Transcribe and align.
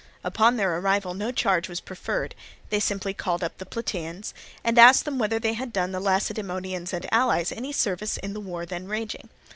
Upon 0.23 0.57
their 0.57 0.79
arrival 0.79 1.13
no 1.13 1.31
charge 1.31 1.69
was 1.69 1.79
preferred; 1.79 2.33
they 2.71 2.79
simply 2.79 3.13
called 3.13 3.43
up 3.43 3.59
the 3.59 3.67
Plataeans, 3.67 4.33
and 4.63 4.79
asked 4.79 5.05
them 5.05 5.19
whether 5.19 5.37
they 5.37 5.53
had 5.53 5.71
done 5.71 5.91
the 5.91 5.99
Lacedaemonians 5.99 6.91
and 6.91 7.05
allies 7.13 7.51
any 7.51 7.71
service 7.71 8.17
in 8.17 8.33
the 8.33 8.39
war 8.41 8.65
then 8.65 8.87
raging. 8.87 9.29